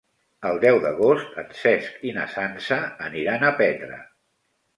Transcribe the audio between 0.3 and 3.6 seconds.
El deu d'agost en Cesc i na Sança aniran a